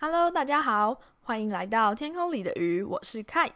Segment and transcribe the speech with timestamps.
[0.00, 3.50] Hello，大家好，欢迎来到天空里的鱼，我是 Kite。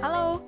[0.00, 0.40] Hello，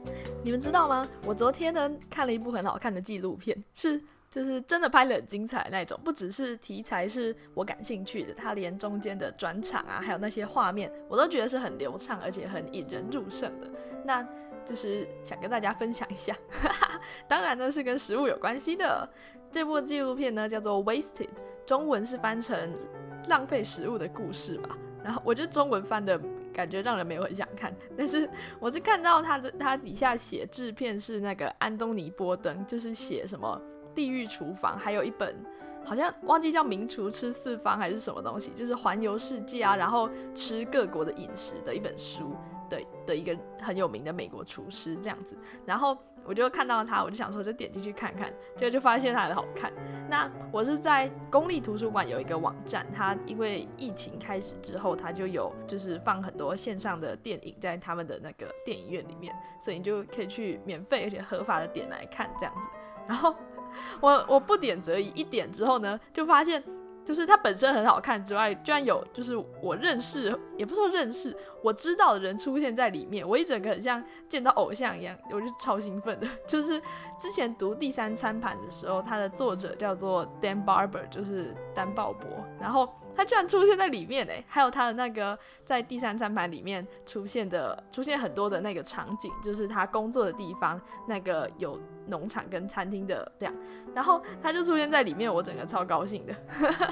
[0.43, 1.07] 你们知道吗？
[1.27, 13.71] 我昨天呢看了一部很好看的纪录片，是就是真的拍的很精彩那种，不只是题材是我感兴趣的，它连中间的转场啊，还有那些画面，我都觉得是很流畅，而且很引人入胜的。
[14.03, 14.27] 那
[14.65, 16.35] 就是想跟大家分享一下，
[17.29, 19.09] 当然呢是跟食物有关系的。
[19.51, 21.27] 这部纪录片呢叫做《Wasted》，
[21.65, 22.73] 中文是翻成
[23.29, 24.77] “浪费食物的故事”吧。
[25.03, 26.19] 然后我觉得中文翻的
[26.53, 33.61] 感觉让人没有很想看，但是我是看到他的他底下写制片是那个安东尼波登，就是写什么
[33.95, 35.37] 《地狱厨房》，还有一本
[35.85, 42.35] 好像忘记叫《名厨吃四方》还是什么东西，就是环游世界啊，然后吃各国的饮食的一本书。
[42.69, 49.73] 的的一个很有名的美国厨师这样子，然后我就看到他，我就想说就点进去看看，结果就发现他很好看。
[50.09, 62.69] 那我是在公立图书馆有一个网站，它因为疫情开始之后，它就有就是放很多线上的电影在他们的那个电影院里面，所以你就可以去免费而且合法的点来看这样子。
[63.07, 63.35] 然后
[64.01, 66.63] 我我不点则已，一点之后呢，就发现。
[67.05, 76.27] 就是它本身很好看之外，居然有就是我认识，也不说认识，我知道的人出现在里面，我一整个很像见到偶像一样，我就超兴奋的。
[76.49, 76.81] 就是
[77.19, 82.25] 之前读第三餐盘的时候，它的作者叫做 Dan Barber，就是丹鲍勃，
[82.61, 82.89] 然后。
[83.17, 93.55] 他居然出现在里面哎，还有他的那个在第三餐盘里面出现的，出现很多的那个场景，就是他工作的地方，那个有农场跟餐厅的这样，
[93.95, 96.35] 然后他就出现在里面，我整个超高兴的。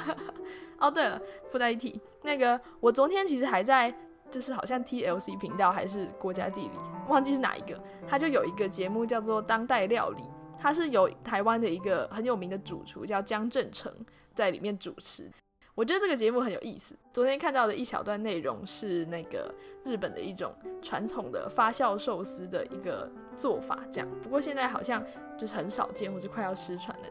[0.79, 1.21] 哦，对了，
[1.51, 3.93] 附带一提，那个我昨天其实还在，
[4.31, 6.71] 就是好像 TLC 频道还是国家地理，
[7.09, 10.25] 忘记是哪一个，他就有一个节目叫做当代料理，
[10.59, 13.93] 他是有台湾的一个很有名的主厨叫江正成
[14.35, 15.31] 在里面主持。
[15.75, 16.95] 我觉得这个节目很有意思。
[17.13, 19.53] 昨天看到的一小段内容是那个
[19.85, 24.09] 日本的一种传统的发酵寿司的一个做法，这样。
[24.23, 25.03] 不过现在好像
[25.39, 27.07] 就是很少见，或者快要失传了。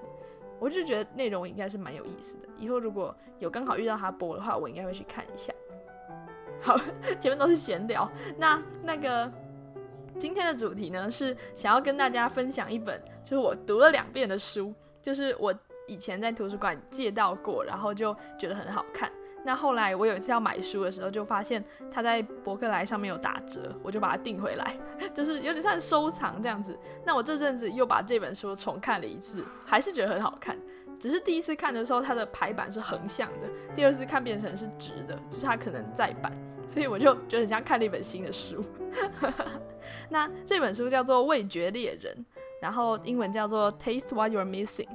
[0.59, 2.47] 我就觉得内容应该是蛮有意思的。
[2.55, 5.51] 以后如果有刚好遇到他播的话，我应该会去看一下。
[6.61, 6.79] 好，
[7.19, 8.07] 前面都是闲聊。
[8.37, 9.31] 那那个
[10.19, 14.71] 今天的主题呢，是想要跟大家分享一本就是我读了两遍的书，
[15.01, 15.51] 就是我。
[15.91, 19.11] 以前在图书馆借到过，然后就觉得很好看。
[19.43, 24.77] 那后来我有一次要买书的时候，就发现它在博客来上面有打折，我就把它订回来，
[25.13, 26.77] 就是有点像收藏这样子。
[27.03, 30.57] 那我这阵子又把这本书重看了一次，还是觉得很好看。
[30.97, 36.31] 只是第一次看的时候，它的排版是横向的；第二次看变成是直的，就是它可能再版，
[36.67, 38.63] 所以我就觉得很像看了一本新的书。
[40.09, 42.15] 那这本书叫做《味觉猎人》，
[42.61, 44.85] 然后英文叫做《Taste What You're Missing》。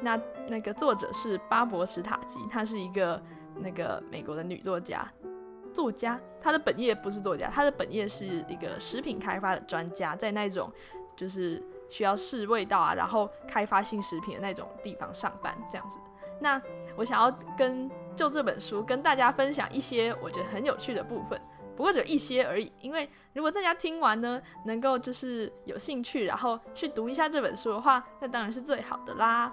[0.00, 3.20] 那那个作者是巴博史塔基，她是一个
[3.56, 5.06] 那个美国的女作家，
[5.72, 6.20] 作家。
[6.40, 10.70] 她的本业不是作家，她的本业是一个食品开发的专家，在那种
[11.16, 15.98] 就是需要试味道啊，然后开发新食品的那种地方上班这样子。
[16.38, 16.60] 那
[16.94, 21.40] 我想要跟就这本书跟大家分享一些我觉得很有趣的部分，
[21.74, 22.70] 不过只有一些而已。
[22.80, 29.50] 因为如果大家听完呢，能够就是有兴趣，然后去读一下这本书的话，那当然是最好的啦。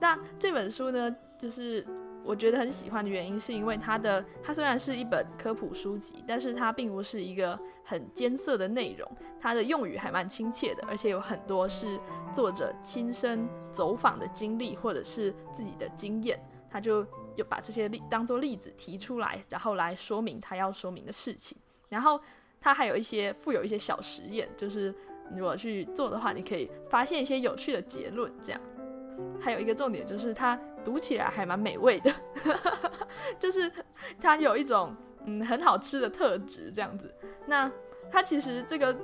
[0.00, 1.86] 那这本书呢，就是
[2.24, 11.98] 我觉得很喜欢的原因，是因为它的它虽然是一本科普书籍，但是它并不是一个很艰涩的内容，它的用语还蛮亲切的，而且有很多是
[12.34, 16.38] 作者亲身走访的经历或者是自己的经验，
[16.70, 17.06] 他就
[17.36, 21.56] 有把这些例当做例子提出来，然后来说明他要说明的事情，
[21.88, 22.20] 然后
[22.60, 24.94] 他还有一些附有一些小实验，就是
[25.34, 28.60] 如果去做的话，你可以发现一些有趣的结论，这样。
[29.40, 32.12] 还有一个重点就是它读起来还蛮美味的，
[33.38, 33.70] 就是
[34.20, 34.94] 它有一种
[35.24, 37.12] 嗯很好吃的特质这样子。
[37.46, 37.70] 那
[38.10, 38.94] 它其实这个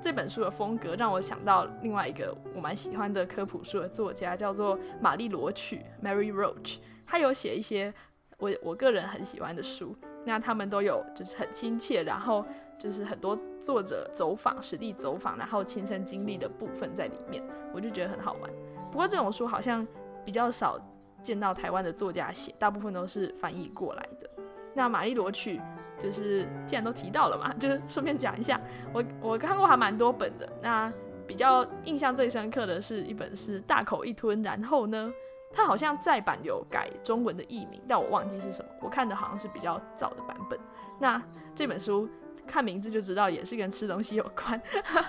[0.00, 6.78] 这本书的风格让我想到另外一个我蛮喜欢的科普书的作家，叫做玛丽罗曲 （Mary Roach）。
[7.06, 7.92] 他有写一些
[8.38, 12.44] 我我个人很喜欢的书，那他们都有就是很亲切，然后
[12.78, 17.42] 就是很多作者走访实地走访，然后亲身经历的部分在里面，
[17.72, 18.50] 我就觉得很好玩。
[18.96, 19.86] 不过这种书好像
[20.24, 20.80] 比较少
[21.22, 24.30] 见到台湾的作家写，大部分都是翻译过来的。
[24.72, 25.60] 那玛丽罗曲
[25.98, 28.58] 就是既然都提到了嘛，就是顺便讲一下，
[28.94, 30.50] 我我看过还蛮多本的。
[30.62, 30.90] 那
[31.26, 35.12] 比较印象最深刻的是一本是大口一吞，然后呢，
[35.52, 38.70] 它好像再版有改中文的译名，但我忘记是什么。
[38.80, 40.58] 我看的好像是比较早的版本。
[40.98, 41.22] 那
[41.54, 42.08] 这本书
[42.46, 44.58] 看名字就知道也是跟吃东西有关，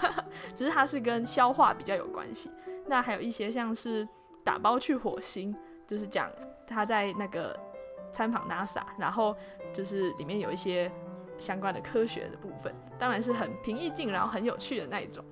[0.54, 2.52] 只是它是跟消化比较有关系。
[2.88, 4.08] 那还有一些像是
[4.44, 5.56] 打包去火星，
[5.86, 6.32] 就是讲
[6.66, 7.58] 他在那个
[8.12, 9.36] 参访 NASA，然后
[9.74, 10.92] 就是里面有一些
[11.38, 15.24] 相关的科学的部分，当然是很平易近，然后很有趣的那一种。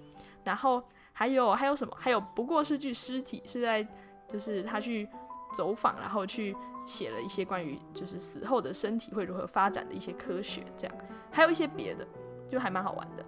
[0.44, 1.96] 然后还有还有什么？
[2.00, 3.88] 还有不过是具尸体，是在
[4.28, 5.08] 就是他去
[5.56, 6.56] 走访，然后去
[6.86, 10.96] 写了一些关于就是死后的身体会如何发展的一些科学，这样
[11.32, 12.06] 还有一些别的，
[12.48, 13.26] 就还蛮好玩的。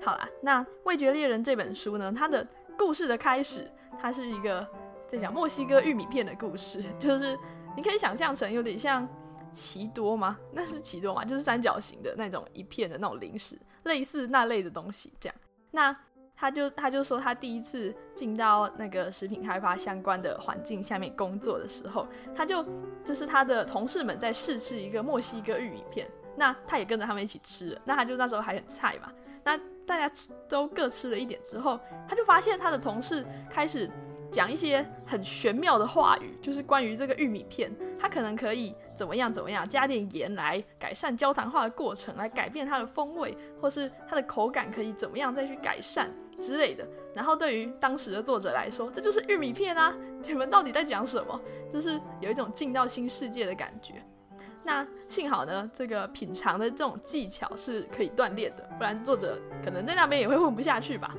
[0.00, 4.66] 好啦，那《味觉猎人》这本书呢，它的故事的开始，它是一个
[5.06, 7.38] 在讲墨西哥玉米片的故事， 就是
[7.76, 9.08] 你可以想象成有点像
[9.50, 10.38] 奇多吗？
[10.52, 11.24] 那是奇多吗？
[11.24, 15.36] 就是三角形的那种一片的那种零食，类似那类的东西这样。
[15.70, 15.96] 那
[16.36, 22.64] 他就他就说，他第一次进到那个食品开发相关的环境下面工作的时候，他就
[23.04, 27.80] 就是他的同事们在试吃一个墨西哥玉米片，那他也跟着他们一起吃了。
[27.84, 29.12] 那他就那时候还很菜嘛，
[29.44, 29.58] 那。
[29.86, 31.78] 大家吃都各吃了一点之后，
[32.08, 33.88] 他就发现他的同事开始
[34.30, 46.10] 讲一些很玄妙的话语，就是关于这个玉米片，它可能可以怎么样怎么样，加点盐来改善焦糖化的过程，来改变它的风味，或是它的口感可以怎么样再去改善
[46.40, 46.84] 之类的。
[47.14, 49.96] 然后对于当时的作者来说，这就是玉米片啊！
[50.22, 51.40] 你们到底在讲什么？
[51.72, 54.02] 就是有一种进到新世界的感觉。
[54.64, 61.14] 那幸好呢，这个品尝的这种技巧是可以锻炼的，不然作者可能在那边也会混不下去吧。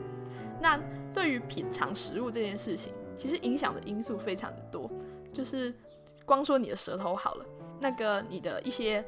[0.60, 0.80] 那
[1.14, 4.90] 对于品尝食物这件事情，其实影响的因素非常的多，
[5.32, 5.74] 就是
[6.26, 7.46] 光说你的舌头好了，
[7.80, 9.06] 那个你的一些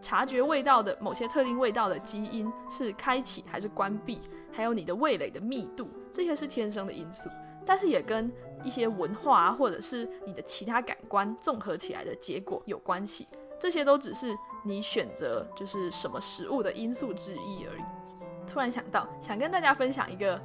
[0.00, 4.20] 察觉味道的某些特定味道的基因是开启还是关闭，
[4.50, 7.30] 还有你的味蕾的密度，这些是天生的因素，
[7.64, 8.30] 但是也跟
[8.64, 13.28] 一些文化或者是你的其他感官综合起来的结果有关系。
[13.58, 17.82] 这些都只是你选择就是什么食物的因素之一而已。
[18.46, 20.40] 突然想到，想跟大家分享一个，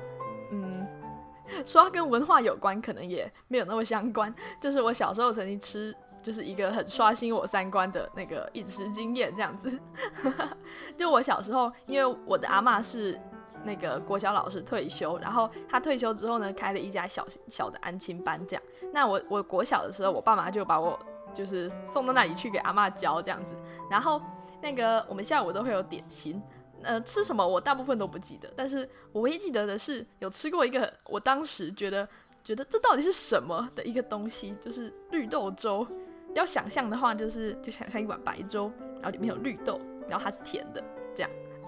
[0.51, 0.85] 嗯，
[1.65, 4.33] 说跟文化有关，可能也没有那么相关。
[4.59, 9.79] 就是我小时候曾经吃，就是一个很刷新我三观的那个饮食经验，这样子。
[10.97, 13.17] 就我小时候，因为我的阿妈是
[13.63, 18.63] 那个国小老师退休，然后他退休之后呢，开了一家小小的安亲班，这样。
[18.91, 20.99] 那我我国小的时候，我爸妈就把我。
[21.33, 23.55] 就是送到那里去给阿妈教这样子，
[23.89, 24.21] 然后
[24.61, 26.41] 那个我们下午都会有点心，
[26.81, 32.07] 呃，吃什么我大部分都不记得，但是我唯一记得的是有吃过一个我当时觉得
[32.43, 35.85] 觉得这到底是什么的一个东西，就是绿豆粥。
[36.35, 39.79] 要想象的话，就是就想象一碗白粥，然后里面有绿豆，
[40.09, 40.83] 然后它是甜的，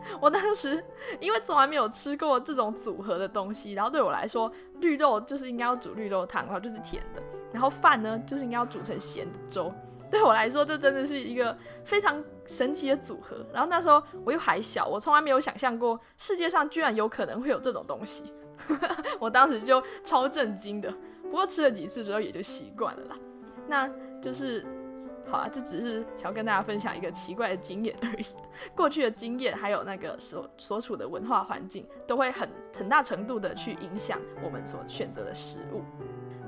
[0.21, 0.83] 我当时
[1.19, 7.21] 因为从来没有吃过这种组合的东西，然后对我来说，绿豆就是应该要煮绿豆汤，然后就是甜的，
[7.51, 9.73] 然后饭呢就是应该要煮成咸的粥。
[10.09, 13.45] 对我来说，这真的是一个非常神奇的组合。
[13.51, 18.23] 然后那时候我又还小，我从来没有想象过世界上居然有可能会有这种东西，
[19.19, 20.93] 我当时就超震惊的。
[21.23, 23.15] 不过吃了几次之后也就习惯了啦。
[23.67, 23.89] 那
[24.21, 24.65] 就是。
[25.27, 28.25] 好啊，这只是想要跟大家分享一个奇怪的经验而已。
[28.75, 35.81] 过去的经验还有那个所所处的文化环境，都会很很大程度的去影响我们所选择的食物。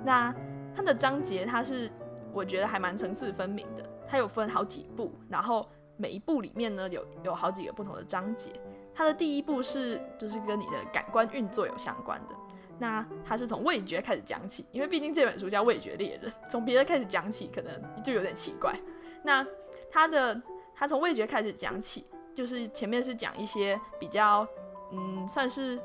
[0.06, 0.34] 那
[0.76, 1.92] 它的章节，它是
[2.32, 3.84] 我觉得还蛮层次分明的。
[4.08, 8.52] 它有分好几步，然后每一步里面呢，有有好几个不同的章节。
[8.94, 12.36] 它的第一步是就是跟你的感官运作有相关的。
[12.80, 18.80] 那他是从味觉开始讲起，因为毕竟这本书叫《味觉猎人》，从别的开始讲起可能就有点奇怪。
[19.24, 19.46] 那
[19.90, 20.40] 他的
[20.76, 24.48] 他从味觉开始讲起，就是前面是讲一些比较
[24.92, 25.80] 嗯，算是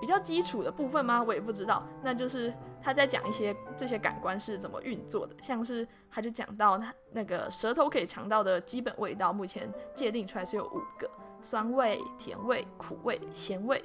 [0.00, 1.22] 比较基础的部分吗？
[1.22, 1.86] 我也不知道。
[2.02, 11.10] 那就是他在讲一些这些感官是怎么运作的，像是他就讲到他那个舌头可以尝到的基本味道，目前界定出来是有五个：
[11.40, 13.82] 酸味、甜味、苦味、咸味。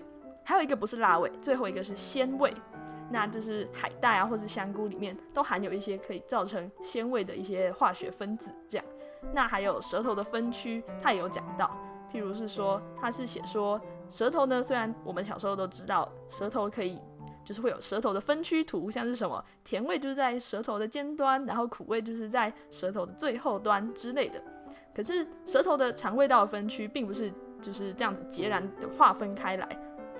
[0.47, 2.53] 还有一个不是辣味，最后一个是鲜味，
[3.11, 8.49] 那就是海带啊，或是香菇里面都含有一些可以造成鲜味的一些化学分子。
[8.65, 8.85] 这样，
[9.33, 11.69] 那还有舌头的分区，它也有讲到，
[12.09, 13.77] 譬如是说，它是写说
[14.09, 16.97] 舌头呢，虽然我们小时候都知道舌头可以，
[17.43, 24.41] 就是会有舌头的分区图，像是什么甜味就是在舌头的尖端，然后苦味就是在舌头的最后端之类的。
[24.95, 27.29] 可是舌头的肠胃道的分区并不是
[27.61, 29.67] 就是这样子截然的划分开来。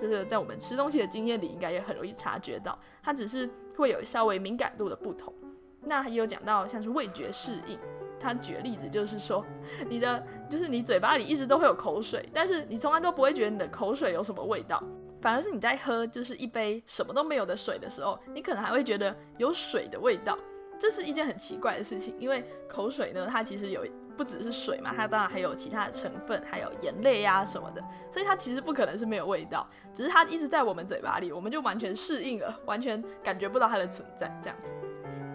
[0.00, 5.32] 就是在我们吃东西的经验里，应该也很容易察觉到，它只是会有稍微敏感度的不同。
[5.80, 7.78] 那也有讲到像是味觉适应，
[8.18, 9.44] 他举例子就是说，
[9.88, 14.82] 你的就是你嘴巴里一直都会有口水，但是你从来都不会觉得你的口水有什么味道，
[15.20, 20.36] 反而是你在喝就是一杯什么都没有的水的时候，你可能还会觉得有水的味道。
[20.80, 23.86] 这是一件很奇怪的事情，因为口水呢，它其实有
[24.18, 34.72] 不只是水嘛，它当然还有其他的成分，还有盐类呀什么的，所以它其实不可能是没有味道，只是它一直在我们嘴巴里，我们就完全适应了，完全感觉不到它的存在这样子。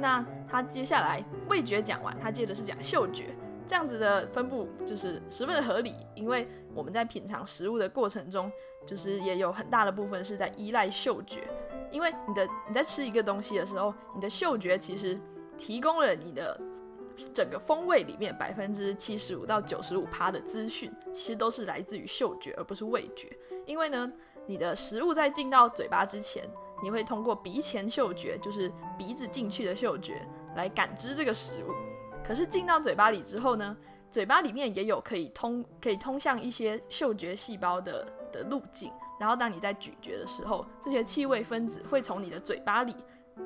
[0.01, 3.33] 那它接下来味觉讲完，它接着是讲嗅觉，
[3.65, 8.51] 这样子的分布就是十分的合理，因为我们在品尝食物的过程中，
[8.85, 11.47] 就是也有很大的部分是在依赖嗅觉，
[11.89, 15.17] 因为你的你在吃一个东西的时候，你的嗅觉其实
[15.57, 16.59] 提供了你的。
[17.34, 23.29] 整个风味里面百分之七十五到九十五趴的资讯，其实都是来自于嗅觉，而不是味觉。
[23.65, 24.12] 因为呢，
[24.46, 26.43] 你的食物在进到嘴巴之前，
[26.84, 31.72] 你会通过鼻前嗅觉，就是鼻子进去的嗅觉，来感知这个食物。
[32.25, 33.77] 可是进到嘴巴里之后呢，
[34.10, 38.91] 嘴巴里面也有可以通可以通向一些嗅觉细胞的的路径。
[39.20, 42.96] 然后当你在咀嚼的时候，这些气味分子会从你的嘴巴里，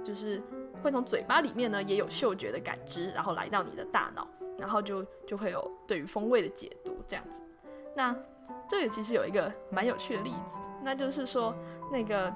[0.04, 0.42] 就是。
[0.81, 7.41] 会从嘴巴里面呢，也有嗅觉的感知，然后来到你的大脑，然后就就会有对于风味的解读这样子。
[7.96, 8.15] 那
[8.69, 11.55] 这里其实有一个蛮有趣的例子，那就是说
[11.91, 12.34] 那个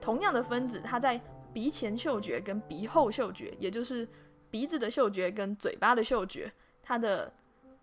[0.00, 1.20] 同样的分子，它在
[1.52, 4.08] 鼻前嗅觉跟鼻后嗅觉，也就是
[4.50, 6.50] 鼻子的嗅觉跟嘴巴的嗅觉，
[6.82, 7.32] 它的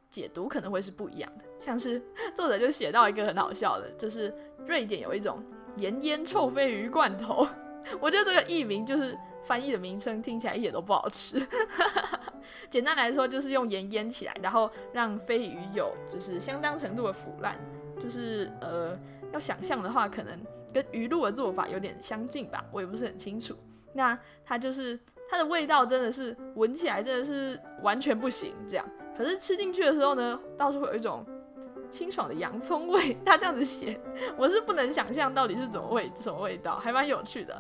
[0.10, 1.44] 解读可能会是不一样的。
[1.60, 2.02] 像是
[2.36, 4.34] 作者就写到一个很好笑的，就是
[4.66, 5.44] 瑞典有一种
[5.78, 7.48] 盐腌臭鲱鱼罐头，
[8.02, 9.18] 我觉得这个译名就是。
[9.46, 11.46] 翻译的名称听起来一点都不好吃。
[12.70, 17.58] 简单来说，就是用盐腌起来，然后让飞鱼有就是相当程度的腐烂。
[17.98, 19.00] 就是呃，
[19.32, 20.38] 要想象的话，可能
[20.74, 23.56] 跟鱼露的做法有点相近吧，我也不是很清楚。
[23.94, 25.00] 那它就是
[25.30, 28.86] 它的味道真的是闻起来真的是完全不行这样，
[29.18, 31.26] 可是吃进去的时候呢，倒是会有一种
[31.90, 33.16] 清爽的洋葱味。
[33.26, 34.00] 他这样子写，
[34.38, 37.56] 我是不能想象到底是怎么味什么味道，还蛮有趣的。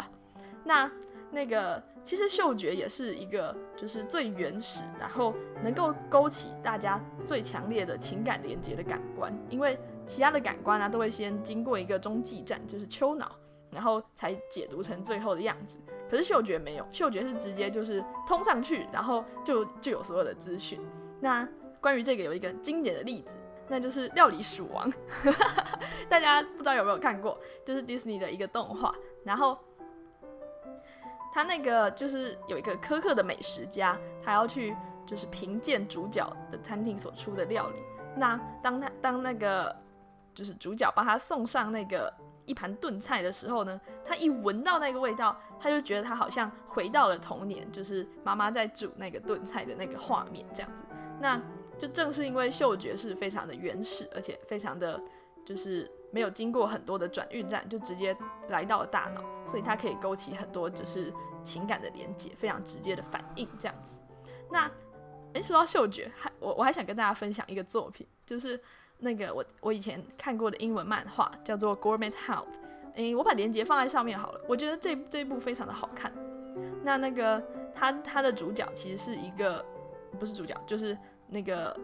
[0.63, 0.91] 那。
[1.35, 9.37] 那个其实嗅觉也是一个，就是最原始，然后能够勾起大家最强烈的情感连接的感官。
[9.49, 13.35] 因为其他的感官呢，都会先经过一个中继站，就是丘脑，
[13.69, 15.77] 然后才解读成最后的样子。
[16.09, 20.79] 可是嗅觉没有，嗅觉是直接就是通上去，然后就就有所有的资讯。
[21.19, 21.45] 那
[21.81, 23.35] 关于这个有一个经典的例子，
[23.67, 24.89] 那就是《料理鼠王》，
[26.07, 29.57] 大家不知道有没有看过，就是 Disney 的一个动画，然后。
[31.35, 34.73] 他那个就是有一个苛刻的美食家，他要去
[35.05, 37.75] 就是评鉴主角的餐厅所出的料理。
[38.15, 39.75] 那当他当那个
[40.33, 42.09] 就是主角帮他送上那个
[42.45, 50.85] 一盘炖菜的时候呢，他一闻到那个味道，他就觉得他好像回到了童年，就是妈妈在煮那个炖菜的那个画面这样子。
[51.19, 51.37] 那
[51.77, 54.97] 就正是因为嗅觉是非常的原始，而且非常的
[55.45, 55.91] 就是。
[56.15, 58.15] 没有经过很多的转运站，就直接
[58.47, 61.11] 来到了大脑，所以它可以勾起很多就是
[61.43, 63.97] 情感的连接，非常直接的反应这样子。
[64.49, 64.71] 那
[65.33, 68.57] 诶，说到嗅觉，还我我还想跟大家分享一个作品，就是
[68.99, 72.45] 那个我我以前看过的英文漫画，叫做《Gourmet Hound》。
[72.93, 74.39] 诶，我把链接放在上面好了。
[74.47, 76.13] 我觉得这这一部非常的好看。
[76.81, 77.43] 那那个
[77.73, 79.65] 他他的主角其实是一个
[80.17, 81.77] 不是主角，就是那个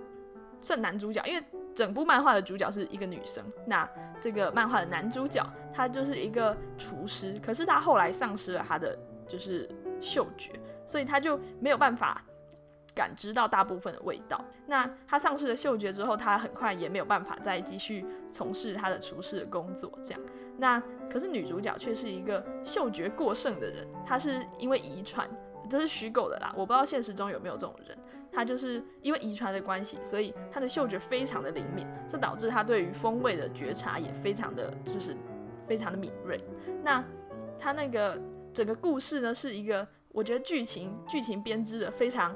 [0.62, 1.44] 算男主角，因为。
[1.74, 8.98] 整部漫画的主角是一个女生，那这个漫画的男主角他就是一个厨师，可是他后来丧失了他的
[9.28, 10.52] 就是嗅觉，
[10.86, 12.22] 所以他就没有办法
[12.94, 14.44] 感知到大部分的味道。
[14.68, 19.92] 那他丧失了嗅觉之后，他很快也没有办法再继续从事他的厨师的工作。
[20.04, 20.22] 这样，
[20.58, 25.30] 那可是女主角却是一个嗅觉过剩的人，她是因为遗传，
[25.70, 27.98] 这是虚构的啦，我不知道现实中有没有这种人。
[28.32, 35.16] 他就是因为遗传的关系，所以他的嗅觉非常的灵敏，这导致他对于风味的觉察也非常的就是
[35.68, 36.40] 非常的敏锐。
[36.84, 37.04] 那
[37.60, 38.20] 他那个
[38.54, 42.36] 整个故事呢，是一个我觉得剧情剧情编织的非常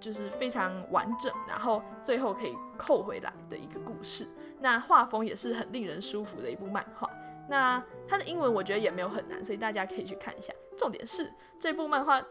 [0.00, 4.26] 就是非常完整，然后最后可以扣回来的一个故事。
[4.60, 7.08] 那画风也是很令人舒服的一部漫画。
[7.48, 10.52] 那它的英文我觉得也没有很难，所以大家可以去看一下。
[10.76, 12.22] 重点是这部漫画。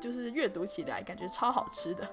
[0.00, 2.08] 就是阅读起来感觉超好吃的，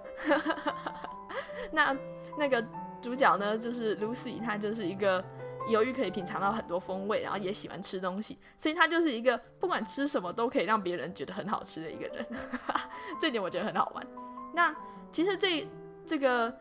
[1.72, 1.96] 那
[2.38, 2.64] 那个
[3.02, 5.24] 主角呢，就是 Lucy，她就是一个
[5.70, 12.26] 由于可以品尝到很多风味，然后也喜欢吃东西，所以她就是一个不管吃什么都可以让别人觉得很好吃的一个人，
[13.22, 14.06] 这点我觉得很好玩。
[14.54, 14.76] 那
[15.12, 15.68] 其实这
[16.06, 16.56] 这个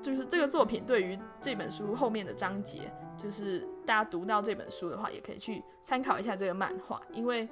[0.00, 7.48] 就是这个作品对于这本书后面的章节，就是大家读到这本书的话，也可以去参考一下这个漫画，因为。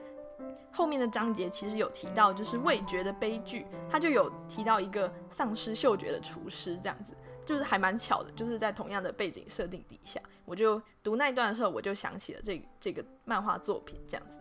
[0.72, 14.38] 后面的章节其实有提到，就是味觉的悲剧，他就有提到一个丧失嗅觉的厨师，这样子，就是还蛮巧的，就是在同样的背景设定底下，我就读那一段的时候，我就想起了这这个漫画作品，这样子。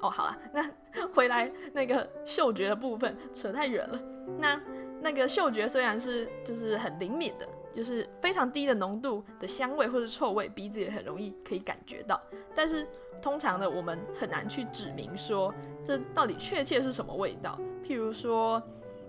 [0.00, 4.00] 哦，好了， 那回来那个嗅觉的部分扯太远了，
[4.38, 4.60] 那
[5.00, 12.20] 那个嗅觉虽然是就是很灵敏的，就是非常低的浓度的香味或者臭味，鼻子也很容易可以感觉到。
[12.54, 12.86] 但是
[13.20, 15.52] 通常呢，我们很难去指明说
[15.84, 17.58] 这到底确切是什么味道。
[17.86, 18.62] 譬如说，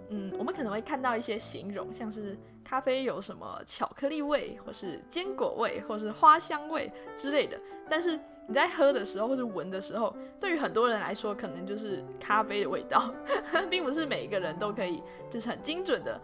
[0.10, 7.60] 嗯，我们可能会看到一些形容，像是咖啡有什么巧克力味，或是坚果味，或是花香味之类的。
[7.89, 13.13] 但是你在喝的时候或是闻的时候，对于很多人来说，可能就是咖啡的味道，
[13.70, 16.20] 并不是每一个人都可以就是很精准的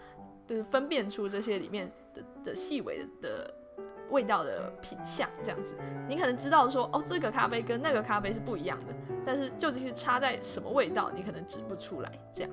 [0.57, 3.53] 的分辨出这些里面的的细微的
[4.09, 5.29] 味道的品相。
[5.43, 5.75] 这样子，
[6.07, 8.93] 你可能知道说，哦，这个咖啡跟那个咖啡是不一样的，
[9.25, 12.11] 但是究竟是差在什么味道，你可能指不出来。
[12.33, 12.51] 这样，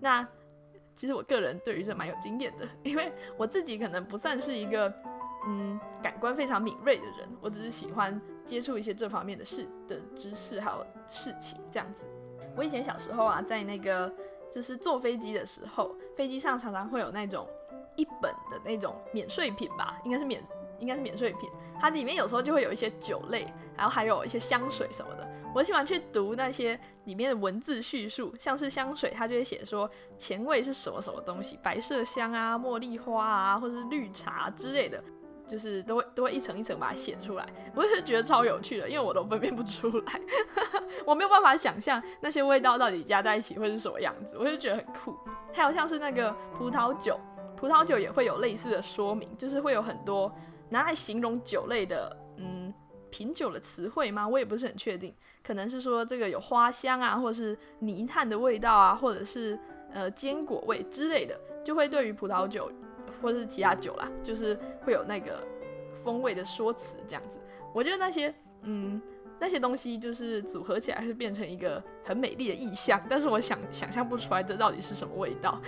[0.00, 0.26] 那
[0.94, 4.92] 其实我个人对于这蛮有经验的， 因为我自己可能不算是一个。
[5.44, 12.06] 嗯，感官非常敏锐的人，我只是喜欢接触一些这方面的事的知识还有事情这样子。
[12.54, 14.08] 我以前小时候啊，在那个
[14.52, 17.48] 就是坐飞机的时候，飞机上常常会有那种
[17.96, 20.46] 一本的那种免税品吧，应该是免
[20.78, 21.48] 应该是免税品，
[21.80, 25.26] 它里面有时候就会有一些酒类，然后还有一些香水什么的。
[25.54, 35.02] 我喜欢去读那些里面的文字叙述，像是香水，它就会写说前味是什么什么东西，白麝香啊、茉莉花啊，或是绿茶之类的。
[35.46, 40.20] 就是都会都会一层一层把它写出来，我是觉得超有趣的，因为我都分辨不出来，
[41.04, 45.14] 我没有办法想象那些味道到底加在一起会是什么样子，我就觉得很酷。
[45.52, 47.20] 还有像是那个葡萄酒，
[47.56, 50.32] 葡萄酒也会有类似的说明，就是会有很多
[50.70, 52.72] 拿来形容酒类的，嗯，
[53.10, 54.26] 品酒的词汇吗？
[54.26, 59.58] 我也不是很确定，可能是说这个有花香啊，或者是泥炭的味道啊，或者是
[59.92, 62.72] 呃坚果味之类的，就会对于葡萄酒。
[63.20, 65.46] 或者是其他酒啦，就是会有那个
[66.04, 67.38] 风味的说辞这样子。
[67.74, 69.00] 我觉得那些嗯
[69.38, 75.60] 那些东西就是组合起来是变成一个很美丽的意象，但是我想想象不出来这到底是什么味道。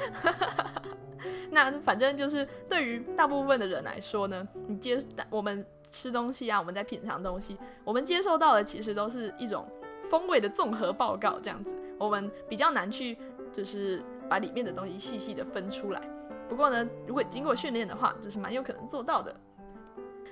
[1.50, 4.98] 那反正就是对于大部分的人来说呢，你接
[5.30, 9.66] 我们吃东西啊，我们在品尝东西，我们接受到的其实都是一种
[10.04, 11.74] 风味的综合报告这样子。
[11.98, 13.16] 我们比较难去
[13.52, 16.02] 就是把里面的东西细细的分出来。
[16.48, 19.34] 不过呢，如果经过训练的话，这是蛮有可能做到的。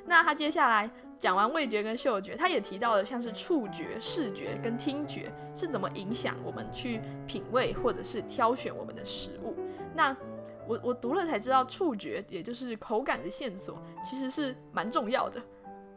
[0.04, 9.54] 那他接下来讲完味觉跟嗅觉，他也提到了像是触觉、视觉跟听觉是怎么影响我们去品味或者是挑选我们的食物。
[9.94, 10.14] 那
[10.66, 15.40] 我我读了才知道，触觉也就是口感的线索，其实是蛮重要的。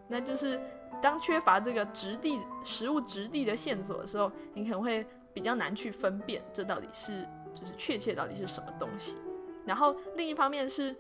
[0.08, 0.60] 那就是
[1.02, 9.18] 当缺乏这个质地食物质地的线索的时候，你可能会比较难去分辨这到底是就是确切到底是什么东西。
[9.66, 10.96] 然后另一方面是，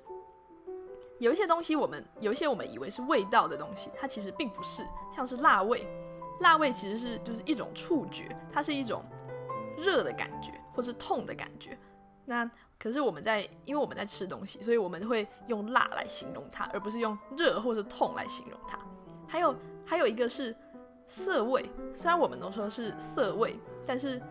[1.19, 5.87] 有一些东西我们有一些我们以为是味道的东西，它其实并不是，像是辣味，
[6.39, 9.03] 辣味其实是就是一种触觉，它是一种
[9.77, 11.77] 热的感觉或是痛的感觉。
[12.25, 12.49] 那
[12.79, 18.79] 可是我们在因为我们在吃东西，所以我们会用辣来形容它，而不是用热或是痛来形容它。
[19.27, 20.55] 还有还有一个是
[21.05, 24.21] 色味，虽然我们都说是色味，但是。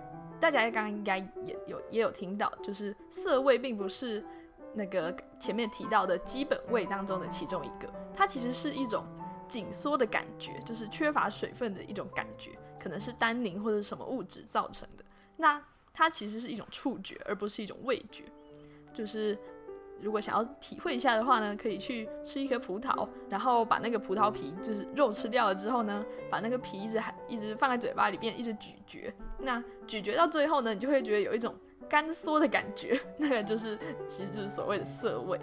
[0.50, 4.24] 大家刚刚应该也有也有听到，就是色味并不是
[4.74, 9.06] 那个前面提到的基本味当中的其中一个，它其实是一种
[9.48, 15.04] 紧缩的感觉，就是缺乏水分的一种感觉，可能是单宁或者什么物质造成的。
[15.36, 18.24] 那它其实是一种触觉，而不是一种味觉，
[18.92, 19.38] 就是。
[20.00, 29.12] 如果想要体会一下的话呢，可以去吃一颗葡萄，然后把那个葡萄皮就是肉吃掉了之后呢，把那个皮一直还一直放在嘴巴里边，一直咀嚼。
[29.38, 31.54] 那咀嚼到最后呢，你就会觉得有一种
[31.88, 35.40] 干缩的感觉， 那个就是其实就是所谓的涩味。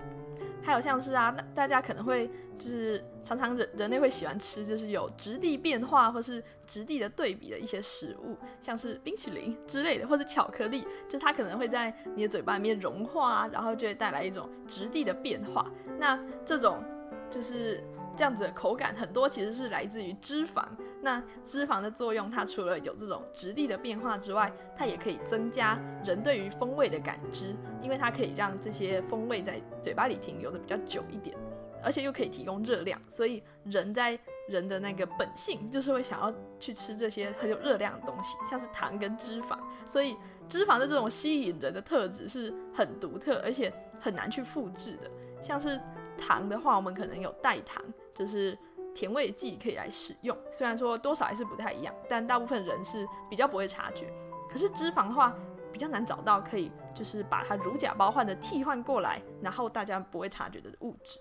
[0.63, 15.69] 还有像是啊，大家可能会就是常常人人类会喜欢吃，就是有质地变化或是质地的对比的一些食物，像是冰淇淋之类的，或是巧克力，就它可能会在你的嘴巴里面融化，然后就会带来一种质地的变化。
[15.99, 16.83] 那这种
[17.29, 17.83] 就是。
[18.15, 20.65] 这样子的口感很多其实是来自于脂肪。
[21.01, 31.35] 那脂肪的作用，它除了有这种质地的变化之外，它也可以增加人对于风味的感知，因为它可以让这些风味在嘴巴里停留的比较久一点，
[31.83, 33.01] 而且又可以提供热量。
[33.07, 39.57] 所以人在人的那个本性就是会想要去吃这些很有热量的东西，像是糖跟脂肪。
[39.85, 40.15] 所以
[40.47, 45.09] 脂肪的这种吸引人的特质是很独特，而且很难去复制的。
[45.41, 45.81] 像是
[46.21, 47.83] 糖的话，我们可能有代糖。
[48.13, 48.55] 就是
[48.93, 54.13] 甜味剂可以来使用，虽然说多少还是不太一样，但大部分人是比较不会察觉。
[54.49, 55.33] 可是脂肪的话
[55.71, 61.19] 比较难找到可以就是把它如假包换的替换过来，然后大家不会察觉的物质。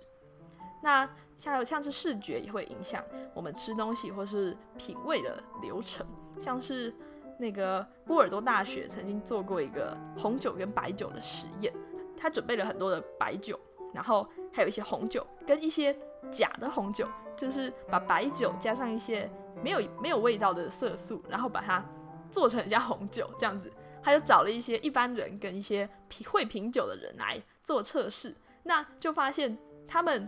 [0.82, 1.08] 那
[1.38, 3.02] 像像是视觉也会影响
[3.34, 6.04] 我们吃东西或是品味的流程，
[6.38, 6.92] 像是
[7.38, 11.72] 那个波尔多大学曾经做过一个红酒跟白酒的实验。
[12.18, 13.58] 他准备了很多的白酒，
[13.94, 15.96] 然后还有一些红酒跟一些
[16.30, 19.30] 假的红酒，就是把白酒加上一些
[19.62, 21.84] 没有没有味道的色素，然后把它
[22.30, 23.72] 做成像红酒这样子。
[24.02, 30.26] 他就找了一些一般人跟一些品会品酒的人来做测试，那就发现他们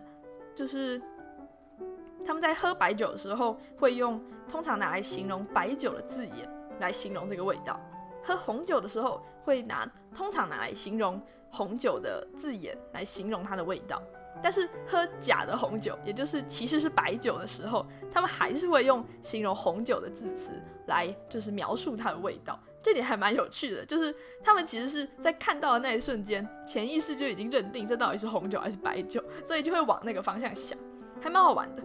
[0.55, 1.01] 就是
[2.27, 6.47] 他们在喝白酒的时候会用通常拿来形容白酒的字眼
[6.81, 7.81] 来形容这个味道，
[8.23, 11.19] 喝红酒的时候会拿通常拿来形容
[11.53, 14.03] 红酒的字眼来形容它的味道，
[14.43, 22.59] 但是喝假的红酒，也就是其实是白酒的时候，他们还是会用形容红酒的字词来就是描述它的味道。
[22.83, 24.13] 这点还蛮有趣的，就是
[24.43, 30.77] 他们其实是在看到的那一瞬间，潜意识就已经认定这到底是红酒还是白酒，所以就会往那个方向想，
[31.21, 31.83] 还蛮好玩的。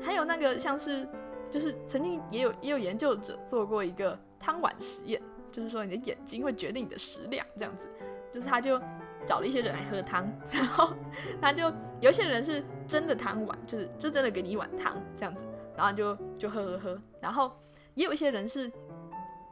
[0.00, 1.06] 还有那个像是，
[1.50, 5.20] 就是曾经也有也有研究者做过一个汤碗实验，
[5.52, 7.86] 就是说你的眼睛会决定你的食量，这样子，
[8.32, 8.80] 就是他就
[9.28, 10.94] 找了一些人来喝汤， 然后
[11.40, 15.44] 他就有一些人是真的汤碗，就是就真的给你一碗汤这样子，
[15.76, 17.52] 然后就就喝喝喝，然后
[17.94, 18.72] 也有一些人是。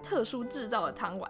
[0.02, 1.28] 特殊制造的汤碗，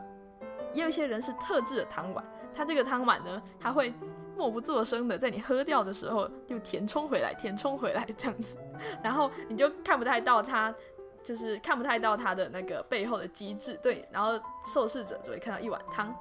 [0.75, 2.23] 也有一些人是特制的汤碗。
[2.53, 3.95] 它这个汤碗呢，它会
[4.37, 8.57] 默不作声的在你喝掉的时候又填充回来，填充回来这样子，
[9.03, 10.75] 然后你就看不太到它，
[11.23, 13.79] 就是看不太到它的那个背后的机制。
[13.81, 16.15] 对，然后受试者只会看到一碗汤。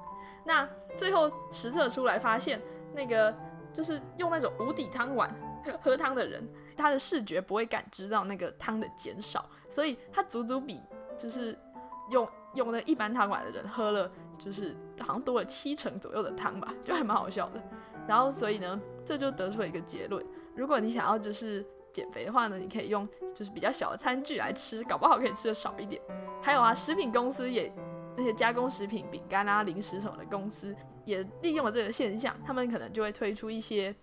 [0.46, 2.60] 那最后实测出来发现，
[2.94, 3.34] 那个
[3.72, 5.34] 就是用那种无底汤碗
[5.82, 10.80] 喝汤的人，他的视觉不会感知到那个汤的减少，所以他足足比
[11.18, 11.58] 就是
[12.10, 12.26] 用。
[12.54, 17.62] 用那一般汤碗的人喝了，就是好像多了七成左右的汤吧，就还蛮好笑的。
[18.08, 26.00] 然后所以呢，这就得出了一个结论：如果你想要就是减肥的话呢，你可以用就是比较小的餐具来吃，搞不好可以吃的少一点。
[26.40, 27.70] 还有啊，食品公司也
[28.16, 30.74] 那些加工食品、饼干啊、零食什么的公司
[31.04, 33.94] 也利用了这个现象，他们可能就会推出一些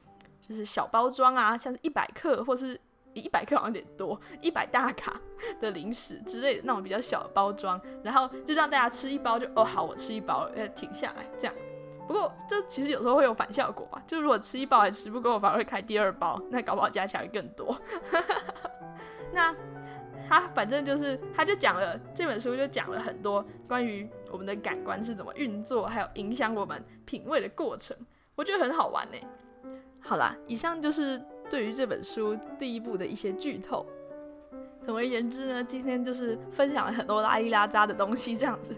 [0.48, 2.80] 就是小包装啊，像是一百克或是。
[3.16, 5.22] 一百克好像有点多，一百大卡
[5.62, 11.54] 的零食之类的那种比较小的包装，然后就让大家吃一包就哦好，我吃一包，呃停下来这样。
[12.08, 17.80] 不过这其实有时候会有反效果吧，就如果吃一包还吃不够，反而会开第二包，那搞不好加起来更多。
[19.32, 19.56] 那
[20.28, 27.96] 他反正就是他就讲了这本书就讲了很多关于我们的感官是怎么运作，还有影响我们品味的过程，
[28.36, 29.18] 我觉得很好玩呢。
[30.00, 31.22] 好啦，以上就是。
[31.50, 33.86] 对于这本书第一部的一些剧透，
[34.84, 38.76] 总而言之呢，今天就是分享了很多拉里拉扎的东西，这样子。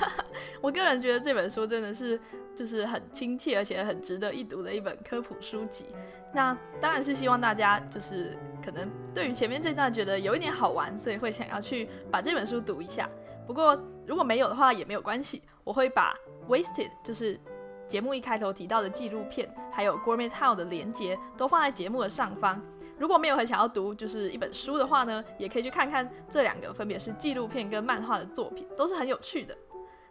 [0.60, 2.20] 我个人觉得这本书真的是
[2.54, 5.86] 就是很亲切，而且很值得一读的一本科普书籍。
[6.34, 13.08] 那当然是希望大家就是可能对于前面这段觉得有一点好玩，所以会想要去把这本书读一下。
[13.46, 16.14] 不过如果没有的话也没有关系，我会把
[16.48, 17.40] Wasted 就是。
[17.88, 22.60] 节目一开头提到的纪录片，还有 Gourmet How 的连接，都放在节目的上方。
[22.98, 29.56] 如果没有很想要读就是一本书的话呢，也可以去看看这两个分别是纪录片跟漫画的作品，都是很有趣的。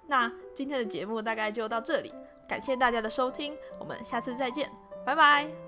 [0.08, 2.14] 那今天的节目大概就到这里，
[2.48, 4.72] 感谢大家的收听，我们下次再见，
[5.04, 5.65] 拜拜。